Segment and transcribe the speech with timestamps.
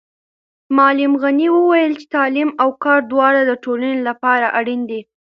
[0.75, 5.01] معلم غني وویل چې تعلیم او کار دواړه د ټولنې لپاره اړین دي.